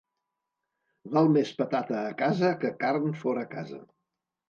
Val 1.17 1.29
més 1.35 1.53
patata 1.61 2.01
a 2.07 2.17
casa 2.25 2.53
que 2.65 2.75
carn 2.83 3.09
fora 3.25 3.49
casa. 3.57 3.83